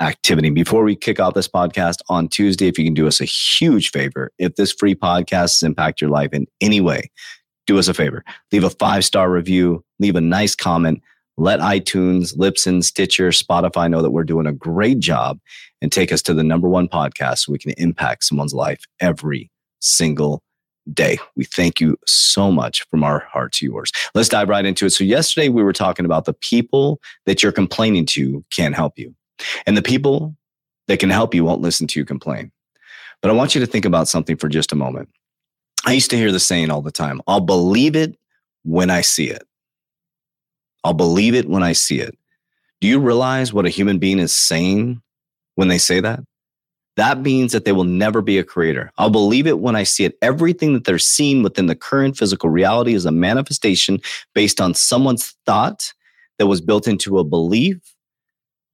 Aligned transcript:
activity. 0.00 0.50
Before 0.50 0.82
we 0.82 0.96
kick 0.96 1.20
off 1.20 1.34
this 1.34 1.48
podcast 1.48 1.96
on 2.08 2.28
Tuesday, 2.28 2.68
if 2.68 2.78
you 2.78 2.84
can 2.84 2.94
do 2.94 3.06
us 3.06 3.20
a 3.20 3.24
huge 3.24 3.90
favor, 3.90 4.32
if 4.38 4.56
this 4.56 4.72
free 4.72 4.94
podcast 4.94 5.60
has 5.60 5.62
impacted 5.62 6.02
your 6.02 6.10
life 6.10 6.32
in 6.32 6.46
any 6.60 6.80
way, 6.80 7.10
do 7.66 7.78
us 7.78 7.88
a 7.88 7.94
favor. 7.94 8.24
Leave 8.52 8.64
a 8.64 8.70
five 8.70 9.04
star 9.04 9.30
review, 9.30 9.84
leave 9.98 10.16
a 10.16 10.20
nice 10.20 10.54
comment, 10.54 11.02
let 11.36 11.60
iTunes, 11.60 12.36
Libsyn, 12.36 12.82
Stitcher, 12.82 13.30
Spotify 13.30 13.90
know 13.90 14.02
that 14.02 14.10
we're 14.10 14.24
doing 14.24 14.46
a 14.46 14.52
great 14.52 14.98
job 14.98 15.38
and 15.80 15.90
take 15.90 16.12
us 16.12 16.22
to 16.22 16.34
the 16.34 16.44
number 16.44 16.68
one 16.68 16.88
podcast 16.88 17.38
so 17.38 17.52
we 17.52 17.58
can 17.58 17.72
impact 17.78 18.24
someone's 18.24 18.54
life 18.54 18.84
every 19.00 19.50
single 19.80 20.42
day. 20.92 21.18
We 21.36 21.44
thank 21.44 21.80
you 21.80 21.96
so 22.06 22.50
much 22.50 22.86
from 22.90 23.04
our 23.04 23.20
heart 23.20 23.52
to 23.52 23.66
yours. 23.66 23.92
Let's 24.14 24.28
dive 24.28 24.48
right 24.48 24.64
into 24.64 24.86
it. 24.86 24.90
So, 24.90 25.04
yesterday 25.04 25.48
we 25.48 25.62
were 25.62 25.72
talking 25.72 26.04
about 26.04 26.24
the 26.24 26.34
people 26.34 27.00
that 27.26 27.42
you're 27.42 27.52
complaining 27.52 28.06
to 28.06 28.44
can't 28.50 28.74
help 28.74 28.98
you. 28.98 29.14
And 29.66 29.76
the 29.76 29.82
people 29.82 30.36
that 30.88 30.98
can 30.98 31.10
help 31.10 31.34
you 31.34 31.44
won't 31.44 31.60
listen 31.60 31.86
to 31.88 32.00
you 32.00 32.04
complain. 32.04 32.50
But 33.22 33.30
I 33.30 33.34
want 33.34 33.54
you 33.54 33.60
to 33.60 33.66
think 33.66 33.84
about 33.84 34.08
something 34.08 34.36
for 34.36 34.48
just 34.48 34.72
a 34.72 34.76
moment. 34.76 35.08
I 35.86 35.92
used 35.92 36.10
to 36.10 36.16
hear 36.16 36.32
the 36.32 36.40
saying 36.40 36.70
all 36.70 36.82
the 36.82 36.92
time 36.92 37.20
I'll 37.26 37.40
believe 37.40 37.96
it 37.96 38.16
when 38.64 38.90
I 38.90 39.00
see 39.00 39.28
it. 39.28 39.46
I'll 40.84 40.94
believe 40.94 41.34
it 41.34 41.48
when 41.48 41.62
I 41.62 41.72
see 41.72 42.00
it. 42.00 42.16
Do 42.80 42.88
you 42.88 42.98
realize 42.98 43.52
what 43.52 43.66
a 43.66 43.70
human 43.70 43.98
being 43.98 44.18
is 44.18 44.32
saying 44.32 45.02
when 45.54 45.68
they 45.68 45.78
say 45.78 46.00
that? 46.00 46.20
That 46.96 47.20
means 47.20 47.52
that 47.52 47.64
they 47.64 47.72
will 47.72 47.84
never 47.84 48.20
be 48.20 48.38
a 48.38 48.44
creator. 48.44 48.90
I'll 48.98 49.10
believe 49.10 49.46
it 49.46 49.60
when 49.60 49.76
I 49.76 49.84
see 49.84 50.04
it. 50.04 50.18
Everything 50.22 50.74
that 50.74 50.84
they're 50.84 50.98
seeing 50.98 51.42
within 51.42 51.66
the 51.66 51.76
current 51.76 52.16
physical 52.16 52.50
reality 52.50 52.94
is 52.94 53.06
a 53.06 53.12
manifestation 53.12 54.00
based 54.34 54.60
on 54.60 54.74
someone's 54.74 55.36
thought 55.46 55.92
that 56.38 56.46
was 56.46 56.60
built 56.60 56.88
into 56.88 57.18
a 57.18 57.24
belief 57.24 57.78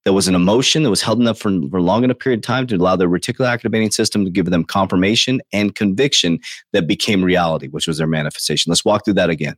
that 0.06 0.12
was 0.12 0.28
an 0.28 0.36
emotion 0.36 0.84
that 0.84 0.90
was 0.90 1.02
held 1.02 1.20
enough 1.20 1.36
for, 1.36 1.50
for 1.68 1.80
long 1.80 2.04
enough 2.04 2.20
period 2.20 2.38
of 2.38 2.42
time 2.44 2.64
to 2.64 2.76
allow 2.76 2.94
the 2.94 3.06
reticular 3.06 3.48
activating 3.48 3.90
system 3.90 4.24
to 4.24 4.30
give 4.30 4.46
them 4.46 4.62
confirmation 4.62 5.40
and 5.52 5.74
conviction 5.74 6.38
that 6.72 6.86
became 6.86 7.24
reality, 7.24 7.66
which 7.66 7.88
was 7.88 7.98
their 7.98 8.06
manifestation. 8.06 8.70
Let's 8.70 8.84
walk 8.84 9.04
through 9.04 9.14
that 9.14 9.30
again. 9.30 9.56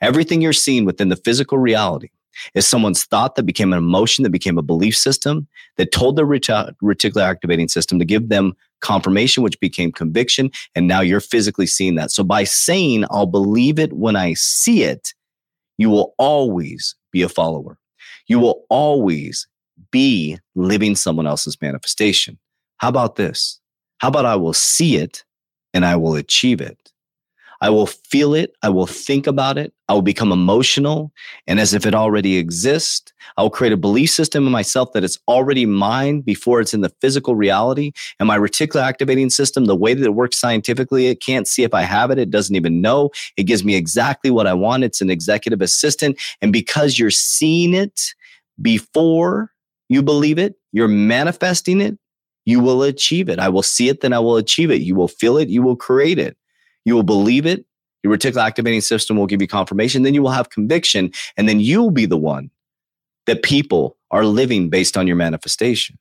Everything 0.00 0.42
you're 0.42 0.52
seeing 0.52 0.84
within 0.84 1.10
the 1.10 1.16
physical 1.16 1.58
reality 1.58 2.08
is 2.54 2.66
someone's 2.66 3.04
thought 3.04 3.36
that 3.36 3.44
became 3.44 3.72
an 3.72 3.78
emotion 3.78 4.24
that 4.24 4.30
became 4.30 4.58
a 4.58 4.62
belief 4.62 4.96
system 4.96 5.46
that 5.76 5.92
told 5.92 6.16
the 6.16 6.24
reticular 6.24 7.22
activating 7.22 7.68
system 7.68 8.00
to 8.00 8.04
give 8.04 8.30
them 8.30 8.52
confirmation, 8.80 9.44
which 9.44 9.60
became 9.60 9.92
conviction. 9.92 10.50
And 10.74 10.88
now 10.88 11.02
you're 11.02 11.20
physically 11.20 11.68
seeing 11.68 11.94
that. 11.94 12.10
So 12.10 12.24
by 12.24 12.42
saying, 12.42 13.04
I'll 13.12 13.26
believe 13.26 13.78
it 13.78 13.92
when 13.92 14.16
I 14.16 14.34
see 14.34 14.82
it, 14.82 15.14
you 15.78 15.88
will 15.88 16.16
always 16.18 16.96
be 17.12 17.22
a 17.22 17.28
follower. 17.28 17.78
You 18.26 18.40
will 18.40 18.64
always 18.68 19.46
be 19.90 20.38
living 20.54 20.96
someone 20.96 21.26
else's 21.26 21.60
manifestation. 21.60 22.38
How 22.78 22.88
about 22.88 23.16
this? 23.16 23.60
How 23.98 24.08
about 24.08 24.26
I 24.26 24.36
will 24.36 24.52
see 24.52 24.96
it 24.96 25.24
and 25.72 25.84
I 25.84 25.96
will 25.96 26.14
achieve 26.14 26.60
it? 26.60 26.78
I 27.60 27.70
will 27.70 27.86
feel 27.86 28.34
it. 28.34 28.54
I 28.62 28.68
will 28.68 28.86
think 28.86 29.26
about 29.26 29.56
it. 29.56 29.72
I 29.88 29.94
will 29.94 30.02
become 30.02 30.32
emotional. 30.32 31.12
And 31.46 31.58
as 31.58 31.72
if 31.72 31.86
it 31.86 31.94
already 31.94 32.36
exists, 32.36 33.10
I 33.38 33.42
will 33.42 33.48
create 33.48 33.72
a 33.72 33.78
belief 33.78 34.10
system 34.10 34.44
in 34.44 34.52
myself 34.52 34.92
that 34.92 35.02
it's 35.02 35.18
already 35.28 35.64
mine 35.64 36.20
before 36.20 36.60
it's 36.60 36.74
in 36.74 36.82
the 36.82 36.92
physical 37.00 37.34
reality. 37.34 37.92
And 38.20 38.26
my 38.26 38.38
reticular 38.38 38.82
activating 38.82 39.30
system, 39.30 39.64
the 39.64 39.74
way 39.74 39.94
that 39.94 40.04
it 40.04 40.14
works 40.14 40.38
scientifically, 40.38 41.06
it 41.06 41.22
can't 41.22 41.48
see 41.48 41.62
if 41.62 41.72
I 41.72 41.82
have 41.82 42.10
it. 42.10 42.18
It 42.18 42.30
doesn't 42.30 42.54
even 42.54 42.82
know. 42.82 43.08
It 43.38 43.44
gives 43.44 43.64
me 43.64 43.76
exactly 43.76 44.30
what 44.30 44.46
I 44.46 44.52
want. 44.52 44.84
It's 44.84 45.00
an 45.00 45.08
executive 45.08 45.62
assistant. 45.62 46.20
And 46.42 46.52
because 46.52 46.98
you're 46.98 47.10
seeing 47.10 47.72
it 47.72 47.98
before 48.60 49.53
you 49.94 50.02
believe 50.02 50.38
it, 50.38 50.56
you're 50.72 50.88
manifesting 50.88 51.80
it, 51.80 51.96
you 52.44 52.60
will 52.60 52.82
achieve 52.82 53.28
it. 53.28 53.38
I 53.38 53.48
will 53.48 53.62
see 53.62 53.88
it, 53.88 54.00
then 54.00 54.12
I 54.12 54.18
will 54.18 54.36
achieve 54.36 54.70
it. 54.70 54.82
You 54.82 54.94
will 54.94 55.08
feel 55.08 55.38
it, 55.38 55.48
you 55.48 55.62
will 55.62 55.76
create 55.76 56.18
it. 56.18 56.36
You 56.84 56.94
will 56.94 57.02
believe 57.02 57.46
it. 57.46 57.64
Your 58.02 58.14
reticular 58.14 58.44
activating 58.44 58.82
system 58.82 59.16
will 59.16 59.26
give 59.26 59.40
you 59.40 59.48
confirmation. 59.48 60.02
Then 60.02 60.12
you 60.12 60.22
will 60.22 60.30
have 60.30 60.50
conviction, 60.50 61.10
and 61.38 61.48
then 61.48 61.60
you 61.60 61.80
will 61.80 61.90
be 61.90 62.04
the 62.04 62.18
one 62.18 62.50
that 63.26 63.42
people 63.42 63.96
are 64.10 64.26
living 64.26 64.68
based 64.68 64.98
on 64.98 65.06
your 65.06 65.16
manifestation. 65.16 65.98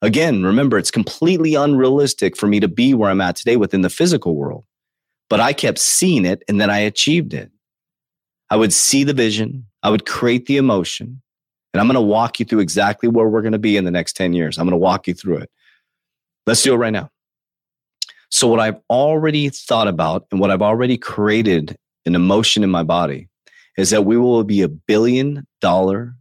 Again, 0.00 0.44
remember, 0.44 0.78
it's 0.78 0.92
completely 0.92 1.54
unrealistic 1.54 2.36
for 2.36 2.46
me 2.46 2.60
to 2.60 2.68
be 2.68 2.94
where 2.94 3.10
I'm 3.10 3.20
at 3.20 3.36
today 3.36 3.56
within 3.56 3.80
the 3.80 3.90
physical 3.90 4.36
world, 4.36 4.64
but 5.28 5.40
I 5.40 5.52
kept 5.52 5.78
seeing 5.78 6.24
it 6.24 6.44
and 6.46 6.60
then 6.60 6.70
I 6.70 6.78
achieved 6.78 7.34
it. 7.34 7.50
I 8.50 8.56
would 8.56 8.72
see 8.72 9.02
the 9.02 9.14
vision, 9.14 9.66
I 9.82 9.90
would 9.90 10.06
create 10.06 10.46
the 10.46 10.58
emotion, 10.58 11.22
and 11.74 11.80
I'm 11.80 11.88
going 11.88 11.94
to 11.94 12.00
walk 12.00 12.38
you 12.38 12.46
through 12.46 12.60
exactly 12.60 13.08
where 13.08 13.28
we're 13.28 13.42
going 13.42 13.52
to 13.52 13.58
be 13.58 13.76
in 13.76 13.84
the 13.84 13.90
next 13.90 14.14
10 14.14 14.32
years. 14.32 14.56
I'm 14.56 14.64
going 14.64 14.70
to 14.70 14.76
walk 14.76 15.08
you 15.08 15.12
through 15.12 15.38
it. 15.38 15.50
Let's 16.46 16.62
do 16.62 16.72
it 16.72 16.76
right 16.76 16.92
now. 16.92 17.10
So, 18.30 18.46
what 18.46 18.60
I've 18.60 18.80
already 18.88 19.48
thought 19.48 19.88
about 19.88 20.26
and 20.30 20.40
what 20.40 20.50
I've 20.50 20.62
already 20.62 20.96
created 20.96 21.76
an 22.06 22.14
emotion 22.14 22.62
in 22.62 22.70
my 22.70 22.84
body 22.84 23.28
is 23.76 23.90
that 23.90 24.04
we 24.04 24.16
will 24.16 24.44
be 24.44 24.62
a 24.62 24.68
billion 24.68 25.46
dollar 25.60 26.14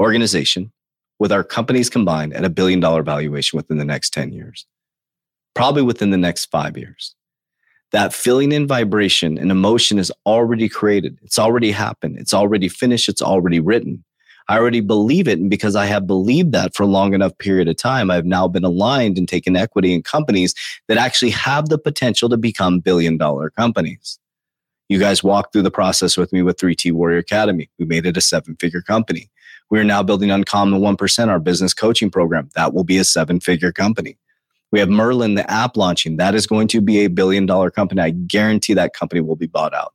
organization 0.00 0.72
with 1.18 1.32
our 1.32 1.42
companies 1.42 1.90
combined 1.90 2.32
at 2.32 2.44
a 2.44 2.50
billion 2.50 2.78
dollar 2.78 3.02
valuation 3.02 3.56
within 3.56 3.78
the 3.78 3.84
next 3.84 4.12
10 4.12 4.32
years, 4.32 4.66
probably 5.54 5.82
within 5.82 6.10
the 6.10 6.16
next 6.16 6.46
five 6.46 6.76
years. 6.76 7.16
That 7.90 8.12
feeling 8.12 8.52
and 8.52 8.68
vibration 8.68 9.36
and 9.36 9.50
emotion 9.50 9.98
is 9.98 10.12
already 10.26 10.68
created. 10.68 11.18
It's 11.22 11.38
already 11.38 11.72
happened. 11.72 12.18
It's 12.18 12.34
already 12.34 12.68
finished. 12.68 13.08
It's 13.08 13.22
already 13.22 13.58
written. 13.58 14.04
I 14.48 14.58
already 14.58 14.80
believe 14.80 15.28
it. 15.28 15.38
And 15.38 15.50
because 15.50 15.76
I 15.76 15.84
have 15.86 16.06
believed 16.06 16.52
that 16.52 16.74
for 16.74 16.82
a 16.82 16.86
long 16.86 17.12
enough 17.12 17.36
period 17.38 17.68
of 17.68 17.76
time, 17.76 18.10
I've 18.10 18.24
now 18.24 18.48
been 18.48 18.64
aligned 18.64 19.18
and 19.18 19.28
taken 19.28 19.56
equity 19.56 19.92
in 19.92 20.02
companies 20.02 20.54
that 20.88 20.96
actually 20.96 21.32
have 21.32 21.68
the 21.68 21.78
potential 21.78 22.28
to 22.30 22.36
become 22.38 22.80
billion 22.80 23.18
dollar 23.18 23.50
companies. 23.50 24.18
You 24.88 24.98
guys 24.98 25.22
walked 25.22 25.52
through 25.52 25.62
the 25.62 25.70
process 25.70 26.16
with 26.16 26.32
me 26.32 26.42
with 26.42 26.56
3T 26.56 26.92
Warrior 26.92 27.18
Academy. 27.18 27.68
We 27.78 27.84
made 27.84 28.06
it 28.06 28.16
a 28.16 28.22
seven 28.22 28.56
figure 28.56 28.80
company. 28.80 29.30
We 29.70 29.78
are 29.78 29.84
now 29.84 30.02
building 30.02 30.30
Uncommon 30.30 30.80
1%, 30.80 31.28
our 31.28 31.38
business 31.38 31.74
coaching 31.74 32.10
program. 32.10 32.48
That 32.54 32.72
will 32.72 32.84
be 32.84 32.96
a 32.96 33.04
seven 33.04 33.38
figure 33.38 33.70
company. 33.70 34.16
We 34.72 34.80
have 34.80 34.88
Merlin, 34.88 35.34
the 35.34 35.50
app 35.50 35.76
launching. 35.76 36.16
That 36.16 36.34
is 36.34 36.46
going 36.46 36.68
to 36.68 36.80
be 36.80 37.00
a 37.00 37.08
billion 37.08 37.44
dollar 37.44 37.70
company. 37.70 38.00
I 38.00 38.10
guarantee 38.10 38.74
that 38.74 38.94
company 38.94 39.20
will 39.20 39.36
be 39.36 39.46
bought 39.46 39.74
out. 39.74 39.92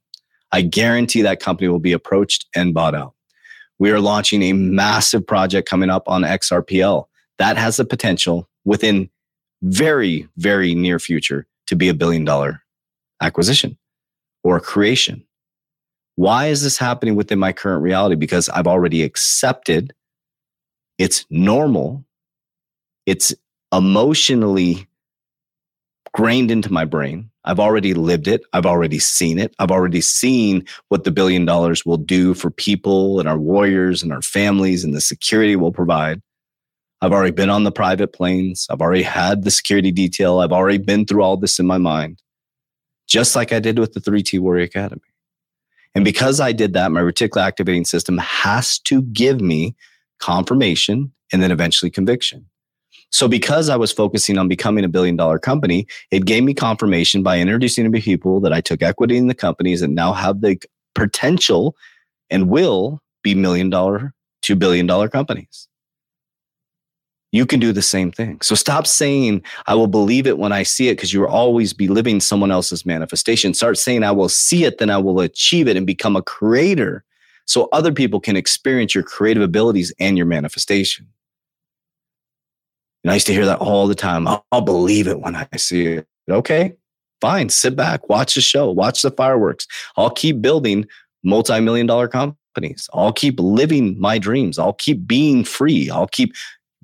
I 0.51 0.61
guarantee 0.61 1.23
that 1.23 1.39
company 1.39 1.67
will 1.69 1.79
be 1.79 1.91
approached 1.91 2.45
and 2.55 2.73
bought 2.73 2.93
out. 2.93 3.12
We 3.83 3.91
are 3.91 3.99
launching 3.99 4.41
a 4.43 4.53
massive 4.53 5.27
project 5.27 5.67
coming 5.67 5.89
up 5.89 6.07
on 6.07 6.21
XRPL 6.21 7.07
that 7.37 7.57
has 7.57 7.75
the 7.75 7.83
potential 7.83 8.47
within 8.63 9.09
very, 9.61 10.29
very 10.37 10.73
near 10.73 10.99
future 10.99 11.47
to 11.67 11.75
be 11.75 11.89
a 11.89 11.93
billion 11.93 12.23
dollar 12.23 12.61
acquisition 13.21 13.77
or 14.41 14.61
creation. 14.61 15.25
Why 16.15 16.47
is 16.47 16.63
this 16.63 16.77
happening 16.77 17.15
within 17.15 17.39
my 17.39 17.51
current 17.51 17.83
reality? 17.83 18.15
Because 18.15 18.47
I've 18.47 18.67
already 18.67 19.03
accepted 19.03 19.93
it's 20.97 21.25
normal, 21.29 22.05
it's 23.05 23.35
emotionally 23.73 24.87
grained 26.23 26.51
into 26.51 26.71
my 26.71 26.85
brain. 26.85 27.29
I've 27.43 27.59
already 27.59 27.93
lived 27.93 28.29
it. 28.29 28.43
I've 28.53 28.65
already 28.65 28.97
seen 28.97 29.37
it. 29.37 29.53
I've 29.59 29.71
already 29.71 29.99
seen 29.99 30.63
what 30.87 31.03
the 31.03 31.11
billion 31.11 31.43
dollars 31.43 31.85
will 31.85 31.97
do 31.97 32.33
for 32.33 32.49
people 32.49 33.19
and 33.19 33.27
our 33.27 33.37
warriors 33.37 34.01
and 34.01 34.13
our 34.13 34.21
families 34.21 34.85
and 34.85 34.93
the 34.93 35.01
security 35.01 35.57
we'll 35.57 35.73
provide. 35.73 36.21
I've 37.01 37.11
already 37.11 37.33
been 37.33 37.49
on 37.49 37.65
the 37.65 37.73
private 37.73 38.13
planes. 38.13 38.67
I've 38.69 38.79
already 38.79 39.03
had 39.03 39.43
the 39.43 39.51
security 39.51 39.91
detail. 39.91 40.39
I've 40.39 40.53
already 40.53 40.77
been 40.77 41.05
through 41.05 41.23
all 41.23 41.35
this 41.35 41.59
in 41.59 41.67
my 41.67 41.77
mind, 41.77 42.21
just 43.05 43.35
like 43.35 43.51
I 43.51 43.59
did 43.59 43.77
with 43.77 43.91
the 43.91 43.99
3T 43.99 44.39
Warrior 44.39 44.63
Academy. 44.63 45.01
And 45.93 46.05
because 46.05 46.39
I 46.39 46.53
did 46.53 46.71
that, 46.71 46.93
my 46.93 47.01
reticular 47.01 47.41
activating 47.41 47.83
system 47.83 48.17
has 48.19 48.79
to 48.79 49.01
give 49.01 49.41
me 49.41 49.75
confirmation 50.21 51.11
and 51.33 51.43
then 51.43 51.51
eventually 51.51 51.91
conviction. 51.91 52.45
So 53.13 53.27
because 53.27 53.69
I 53.69 53.75
was 53.75 53.91
focusing 53.91 54.37
on 54.37 54.47
becoming 54.47 54.83
a 54.83 54.89
billion 54.89 55.15
dollar 55.15 55.39
company, 55.39 55.87
it 56.11 56.25
gave 56.25 56.43
me 56.43 56.53
confirmation 56.53 57.23
by 57.23 57.39
introducing 57.39 57.89
to 57.89 58.01
people 58.01 58.41
that 58.41 58.51
I 58.51 58.59
took 58.59 58.81
equity 58.81 59.15
in 59.17 59.27
the 59.27 59.35
companies 59.35 59.81
and 59.81 59.95
now 59.95 60.13
have 60.13 60.41
the 60.41 60.57
potential 60.95 61.75
and 62.29 62.49
will 62.49 62.99
be 63.21 63.35
million 63.35 63.69
dollar 63.69 64.13
to 64.41 64.55
billion 64.55 64.87
dollar 64.87 65.07
companies 65.07 65.67
you 67.33 67.47
can 67.47 67.59
do 67.59 67.73
the 67.73 67.81
same 67.81 68.11
thing. 68.11 68.39
So 68.41 68.53
stop 68.53 68.85
saying, 68.85 69.41
I 69.65 69.73
will 69.73 69.87
believe 69.87 70.27
it 70.27 70.37
when 70.37 70.51
I 70.51 70.61
see 70.61 70.87
it, 70.89 70.95
because 70.95 71.11
you 71.11 71.21
will 71.21 71.29
always 71.29 71.73
be 71.73 71.87
living 71.87 72.19
someone 72.19 72.51
else's 72.51 72.85
manifestation. 72.85 73.55
Start 73.55 73.79
saying, 73.79 74.03
I 74.03 74.11
will 74.11 74.29
see 74.29 74.65
it, 74.65 74.77
then 74.77 74.91
I 74.91 74.99
will 74.99 75.19
achieve 75.19 75.67
it 75.67 75.75
and 75.75 75.85
become 75.85 76.15
a 76.15 76.21
creator 76.21 77.03
so 77.45 77.69
other 77.71 77.91
people 77.91 78.19
can 78.19 78.35
experience 78.35 78.93
your 78.93 79.03
creative 79.03 79.41
abilities 79.41 79.91
and 79.99 80.15
your 80.15 80.27
manifestation. 80.27 81.07
And 83.03 83.11
I 83.11 83.15
used 83.15 83.27
to 83.27 83.33
hear 83.33 83.45
that 83.45 83.59
all 83.59 83.87
the 83.87 83.95
time. 83.95 84.27
I'll, 84.27 84.45
I'll 84.51 84.61
believe 84.61 85.07
it 85.07 85.19
when 85.19 85.35
I 85.35 85.47
see 85.57 85.85
it. 85.87 86.07
Okay, 86.29 86.73
fine. 87.21 87.49
Sit 87.49 87.75
back, 87.75 88.07
watch 88.09 88.35
the 88.35 88.41
show, 88.41 88.71
watch 88.71 89.01
the 89.01 89.11
fireworks. 89.11 89.67
I'll 89.97 90.09
keep 90.09 90.41
building 90.41 90.85
multi 91.23 91.59
million 91.59 91.85
dollar 91.87 92.07
companies. 92.07 92.89
I'll 92.93 93.13
keep 93.13 93.39
living 93.39 93.99
my 93.99 94.17
dreams. 94.17 94.57
I'll 94.57 94.73
keep 94.73 95.05
being 95.05 95.43
free. 95.43 95.89
I'll 95.89 96.07
keep 96.07 96.33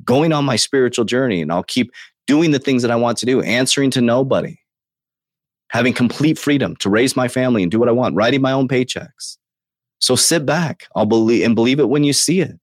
going 0.03 0.33
on 0.33 0.45
my 0.45 0.55
spiritual 0.55 1.05
journey 1.05 1.41
and 1.41 1.51
I'll 1.51 1.63
keep 1.63 1.91
doing 2.27 2.51
the 2.51 2.59
things 2.59 2.81
that 2.81 2.91
I 2.91 2.95
want 2.95 3.17
to 3.19 3.25
do, 3.25 3.41
answering 3.41 3.91
to 3.91 4.01
nobody, 4.01 4.57
having 5.69 5.93
complete 5.93 6.37
freedom 6.37 6.75
to 6.77 6.89
raise 6.89 7.15
my 7.15 7.27
family 7.27 7.63
and 7.63 7.71
do 7.71 7.79
what 7.79 7.89
I 7.89 7.93
want, 7.93 8.15
writing 8.15 8.41
my 8.41 8.51
own 8.51 8.67
paychecks. 8.67 9.37
So 9.99 10.15
sit 10.15 10.45
back. 10.45 10.87
I'll 10.95 11.05
believe 11.05 11.45
and 11.45 11.55
believe 11.55 11.79
it 11.79 11.89
when 11.89 12.03
you 12.03 12.13
see 12.13 12.41
it. 12.41 12.57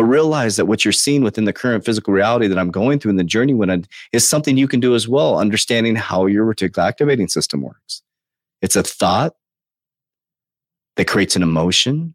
But 0.00 0.06
realize 0.06 0.56
that 0.56 0.64
what 0.64 0.82
you're 0.82 0.92
seeing 0.92 1.22
within 1.22 1.44
the 1.44 1.52
current 1.52 1.84
physical 1.84 2.14
reality 2.14 2.46
that 2.46 2.58
I'm 2.58 2.70
going 2.70 3.00
through 3.00 3.10
in 3.10 3.16
the 3.16 3.22
journey 3.22 3.52
when 3.52 3.70
I, 3.70 3.82
is 4.14 4.26
something 4.26 4.56
you 4.56 4.66
can 4.66 4.80
do 4.80 4.94
as 4.94 5.06
well, 5.06 5.38
understanding 5.38 5.94
how 5.94 6.24
your 6.24 6.46
reticular 6.46 6.88
activating 6.88 7.28
system 7.28 7.60
works. 7.60 8.00
It's 8.62 8.76
a 8.76 8.82
thought 8.82 9.34
that 10.96 11.06
creates 11.06 11.36
an 11.36 11.42
emotion, 11.42 12.14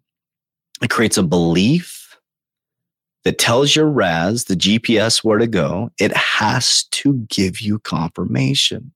it 0.81 0.89
creates 0.89 1.15
a 1.15 1.21
belief, 1.21 2.17
that 3.23 3.37
tells 3.37 3.75
your 3.75 3.85
RAS, 3.85 4.45
the 4.45 4.55
GPS, 4.55 5.23
where 5.23 5.37
to 5.37 5.45
go, 5.45 5.91
it 5.99 6.11
has 6.17 6.85
to 6.85 7.13
give 7.29 7.61
you 7.61 7.77
confirmation. 7.77 8.93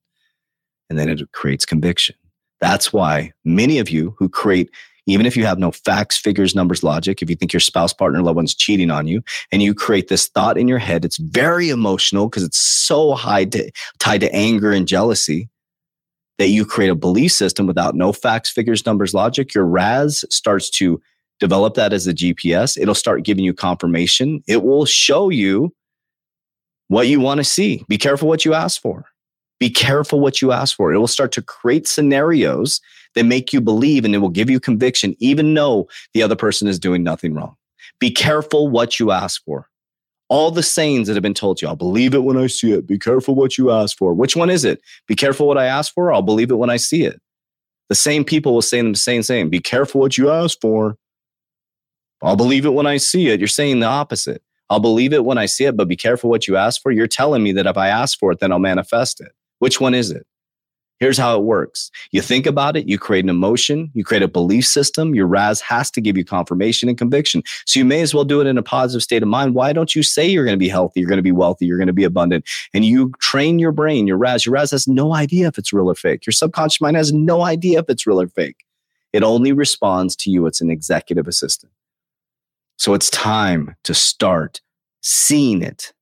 And 0.88 0.98
then 0.98 1.08
it 1.08 1.30
creates 1.30 1.64
conviction. 1.64 2.16
That's 2.60 2.92
why 2.92 3.34
many 3.44 3.78
of 3.78 3.88
you 3.88 4.16
who 4.18 4.28
create, 4.28 4.68
even 5.10 5.26
if 5.26 5.36
you 5.36 5.44
have 5.46 5.58
no 5.58 5.70
facts, 5.70 6.18
figures, 6.18 6.54
numbers, 6.54 6.82
logic, 6.82 7.22
if 7.22 7.30
you 7.30 7.36
think 7.36 7.52
your 7.52 7.60
spouse, 7.60 7.92
partner, 7.92 8.22
loved 8.22 8.36
one's 8.36 8.54
cheating 8.54 8.90
on 8.90 9.06
you, 9.06 9.22
and 9.52 9.62
you 9.62 9.74
create 9.74 10.08
this 10.08 10.28
thought 10.28 10.58
in 10.58 10.68
your 10.68 10.78
head, 10.78 11.04
it's 11.04 11.18
very 11.18 11.70
emotional 11.70 12.28
because 12.28 12.42
it's 12.42 12.58
so 12.58 13.12
high 13.12 13.44
to, 13.46 13.70
tied 13.98 14.20
to 14.20 14.34
anger 14.34 14.72
and 14.72 14.86
jealousy 14.88 15.48
that 16.38 16.48
you 16.48 16.64
create 16.64 16.88
a 16.88 16.94
belief 16.94 17.32
system 17.32 17.66
without 17.66 17.94
no 17.94 18.12
facts, 18.12 18.50
figures, 18.50 18.86
numbers, 18.86 19.12
logic. 19.12 19.54
Your 19.54 19.66
RAS 19.66 20.24
starts 20.30 20.70
to 20.70 21.00
develop 21.38 21.74
that 21.74 21.92
as 21.92 22.06
a 22.06 22.14
GPS. 22.14 22.78
It'll 22.80 22.94
start 22.94 23.24
giving 23.24 23.44
you 23.44 23.52
confirmation. 23.52 24.42
It 24.46 24.62
will 24.62 24.86
show 24.86 25.28
you 25.28 25.74
what 26.88 27.08
you 27.08 27.20
want 27.20 27.38
to 27.38 27.44
see. 27.44 27.84
Be 27.88 27.98
careful 27.98 28.26
what 28.26 28.44
you 28.44 28.54
ask 28.54 28.80
for. 28.80 29.04
Be 29.60 29.70
careful 29.70 30.20
what 30.20 30.40
you 30.40 30.52
ask 30.52 30.74
for. 30.74 30.92
It 30.92 30.98
will 30.98 31.06
start 31.06 31.32
to 31.32 31.42
create 31.42 31.86
scenarios 31.86 32.80
that 33.14 33.24
make 33.24 33.52
you 33.52 33.60
believe 33.60 34.04
and 34.04 34.14
it 34.14 34.18
will 34.18 34.30
give 34.30 34.50
you 34.50 34.58
conviction, 34.58 35.14
even 35.18 35.52
though 35.54 35.88
the 36.14 36.22
other 36.22 36.34
person 36.34 36.66
is 36.66 36.78
doing 36.78 37.02
nothing 37.02 37.34
wrong. 37.34 37.54
Be 38.00 38.10
careful 38.10 38.68
what 38.68 38.98
you 38.98 39.10
ask 39.10 39.44
for. 39.44 39.68
All 40.30 40.50
the 40.50 40.62
sayings 40.62 41.08
that 41.08 41.14
have 41.14 41.22
been 41.22 41.34
told 41.34 41.60
you, 41.60 41.68
I'll 41.68 41.76
believe 41.76 42.14
it 42.14 42.22
when 42.24 42.36
I 42.36 42.46
see 42.46 42.72
it. 42.72 42.86
Be 42.86 42.98
careful 42.98 43.34
what 43.34 43.58
you 43.58 43.70
ask 43.70 43.98
for. 43.98 44.14
Which 44.14 44.34
one 44.34 44.48
is 44.48 44.64
it? 44.64 44.80
Be 45.06 45.14
careful 45.14 45.46
what 45.46 45.58
I 45.58 45.66
ask 45.66 45.92
for. 45.92 46.12
I'll 46.12 46.22
believe 46.22 46.50
it 46.50 46.54
when 46.54 46.70
I 46.70 46.76
see 46.76 47.04
it. 47.04 47.20
The 47.88 47.96
same 47.96 48.24
people 48.24 48.54
will 48.54 48.62
say 48.62 48.80
the 48.80 48.94
same 48.94 49.22
saying. 49.22 49.50
Be 49.50 49.58
careful 49.58 50.00
what 50.00 50.16
you 50.16 50.30
ask 50.30 50.58
for. 50.60 50.96
I'll 52.22 52.36
believe 52.36 52.64
it 52.64 52.74
when 52.74 52.86
I 52.86 52.98
see 52.98 53.28
it. 53.28 53.40
You're 53.40 53.48
saying 53.48 53.80
the 53.80 53.86
opposite. 53.86 54.42
I'll 54.70 54.78
believe 54.78 55.12
it 55.12 55.24
when 55.24 55.36
I 55.36 55.46
see 55.46 55.64
it, 55.64 55.76
but 55.76 55.88
be 55.88 55.96
careful 55.96 56.30
what 56.30 56.46
you 56.46 56.56
ask 56.56 56.80
for. 56.80 56.92
You're 56.92 57.08
telling 57.08 57.42
me 57.42 57.50
that 57.52 57.66
if 57.66 57.76
I 57.76 57.88
ask 57.88 58.16
for 58.18 58.30
it, 58.30 58.38
then 58.38 58.52
I'll 58.52 58.60
manifest 58.60 59.20
it. 59.20 59.32
Which 59.60 59.80
one 59.80 59.94
is 59.94 60.10
it? 60.10 60.26
Here's 61.00 61.16
how 61.16 61.34
it 61.34 61.44
works. 61.44 61.90
You 62.12 62.20
think 62.20 62.44
about 62.44 62.76
it, 62.76 62.86
you 62.86 62.98
create 62.98 63.24
an 63.24 63.30
emotion, 63.30 63.90
you 63.94 64.04
create 64.04 64.22
a 64.22 64.28
belief 64.28 64.66
system. 64.66 65.14
Your 65.14 65.26
RAS 65.26 65.62
has 65.62 65.90
to 65.92 66.00
give 66.00 66.18
you 66.18 66.26
confirmation 66.26 66.90
and 66.90 66.98
conviction. 66.98 67.42
So 67.64 67.78
you 67.78 67.86
may 67.86 68.02
as 68.02 68.12
well 68.12 68.24
do 68.24 68.42
it 68.42 68.46
in 68.46 68.58
a 68.58 68.62
positive 68.62 69.02
state 69.02 69.22
of 69.22 69.28
mind. 69.28 69.54
Why 69.54 69.72
don't 69.72 69.96
you 69.96 70.02
say 70.02 70.28
you're 70.28 70.44
going 70.44 70.58
to 70.58 70.62
be 70.62 70.68
healthy, 70.68 71.00
you're 71.00 71.08
going 71.08 71.16
to 71.16 71.22
be 71.22 71.32
wealthy, 71.32 71.64
you're 71.64 71.78
going 71.78 71.86
to 71.86 71.94
be 71.94 72.04
abundant? 72.04 72.46
And 72.74 72.84
you 72.84 73.12
train 73.18 73.58
your 73.58 73.72
brain, 73.72 74.06
your 74.06 74.18
RAS. 74.18 74.44
Your 74.44 74.52
RAS 74.52 74.72
has 74.72 74.86
no 74.86 75.14
idea 75.14 75.48
if 75.48 75.56
it's 75.56 75.72
real 75.72 75.90
or 75.90 75.94
fake. 75.94 76.26
Your 76.26 76.32
subconscious 76.32 76.82
mind 76.82 76.98
has 76.98 77.14
no 77.14 77.42
idea 77.42 77.78
if 77.78 77.86
it's 77.88 78.06
real 78.06 78.20
or 78.20 78.28
fake. 78.28 78.66
It 79.14 79.22
only 79.22 79.52
responds 79.52 80.14
to 80.16 80.30
you. 80.30 80.44
It's 80.44 80.60
an 80.60 80.70
executive 80.70 81.26
assistant. 81.26 81.72
So 82.76 82.92
it's 82.92 83.08
time 83.08 83.74
to 83.84 83.94
start 83.94 84.60
seeing 85.00 85.62
it 85.62 85.94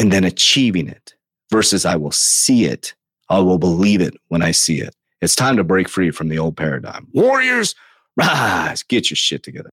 and 0.00 0.12
then 0.12 0.24
achieving 0.24 0.88
it 0.88 1.14
versus 1.50 1.84
I 1.84 1.96
will 1.96 2.12
see 2.12 2.64
it. 2.64 2.94
I 3.28 3.38
will 3.38 3.58
believe 3.58 4.00
it 4.00 4.14
when 4.28 4.42
I 4.42 4.50
see 4.50 4.80
it. 4.80 4.94
It's 5.20 5.34
time 5.34 5.56
to 5.56 5.64
break 5.64 5.88
free 5.88 6.10
from 6.10 6.28
the 6.28 6.38
old 6.38 6.56
paradigm. 6.56 7.08
Warriors, 7.14 7.74
rise, 8.16 8.82
get 8.82 9.10
your 9.10 9.16
shit 9.16 9.42
together. 9.42 9.70